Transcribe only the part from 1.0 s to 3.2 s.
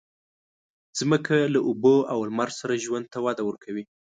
مځکه له اوبو او لمر سره ژوند ته